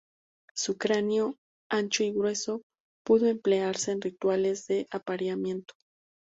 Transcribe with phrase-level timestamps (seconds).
[0.55, 1.35] Su cráneo,
[1.69, 2.63] ancho y grueso,
[3.05, 5.75] pudo emplearse en rituales de apareamiento.